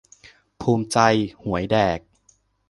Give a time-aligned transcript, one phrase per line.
[0.61, 0.97] ภูมิใจ
[1.43, 1.99] หวยแดก